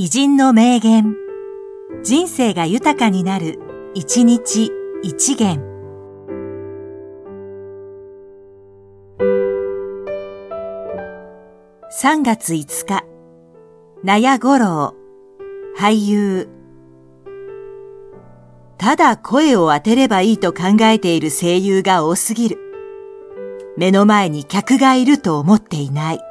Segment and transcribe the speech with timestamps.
[0.00, 1.16] 偉人の名言。
[2.04, 3.58] 人生が豊かになる、
[3.94, 4.70] 一日
[5.02, 5.60] 一元。
[12.00, 13.04] 3月5日、
[14.04, 14.94] 納屋五郎、
[15.76, 16.48] 俳優。
[18.78, 22.58] ただ声を当てればいいと考えている声優が多すぎる。
[23.76, 26.27] 目の前に客がいると思っていない。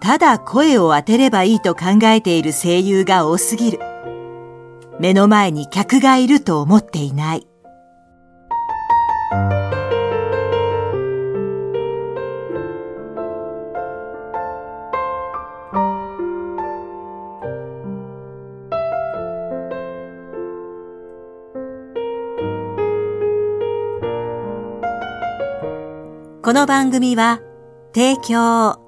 [0.00, 3.80] ただ声を当てればいいと考えている声優が多すぎる。
[5.00, 7.46] 目の前に客がいると思っていない。
[26.40, 27.40] この番組は、
[27.94, 28.87] 提供、